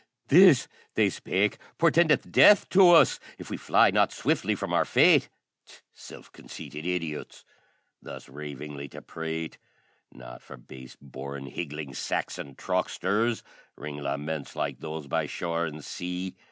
"This," 0.29 0.67
they 0.95 1.11
spake, 1.11 1.59
"portendeth 1.77 2.31
death 2.31 2.67
to 2.69 2.89
us, 2.89 3.19
If 3.37 3.51
we 3.51 3.57
fly 3.57 3.91
not 3.91 4.11
swiftly 4.11 4.55
from 4.55 4.73
our 4.73 4.83
fate!" 4.83 5.29
Self 5.93 6.31
conceited 6.31 6.87
idiots! 6.87 7.45
thus 8.01 8.27
Ravingly 8.27 8.87
to 8.87 9.03
prate! 9.03 9.59
Not 10.11 10.41
for 10.41 10.57
base 10.57 10.97
born 10.99 11.45
higgling 11.45 11.93
Saxon 11.93 12.55
trucksters 12.55 13.43
Ring 13.77 13.97
laments 13.97 14.55
like 14.55 14.79
those 14.79 15.05
by 15.05 15.27
shore 15.27 15.67
and 15.67 15.85
sea! 15.85 16.33